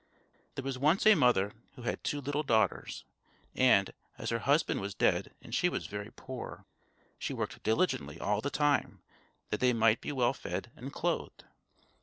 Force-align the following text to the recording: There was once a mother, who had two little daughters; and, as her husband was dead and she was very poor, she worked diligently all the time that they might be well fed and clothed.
There 0.55 0.63
was 0.63 0.79
once 0.79 1.05
a 1.05 1.13
mother, 1.13 1.53
who 1.75 1.83
had 1.83 2.03
two 2.03 2.19
little 2.21 2.41
daughters; 2.41 3.05
and, 3.53 3.93
as 4.17 4.31
her 4.31 4.39
husband 4.39 4.81
was 4.81 4.95
dead 4.95 5.35
and 5.43 5.53
she 5.53 5.69
was 5.69 5.85
very 5.85 6.09
poor, 6.15 6.65
she 7.19 7.33
worked 7.35 7.61
diligently 7.61 8.19
all 8.19 8.41
the 8.41 8.49
time 8.49 9.03
that 9.51 9.59
they 9.59 9.73
might 9.73 10.01
be 10.01 10.11
well 10.11 10.33
fed 10.33 10.71
and 10.75 10.91
clothed. 10.91 11.43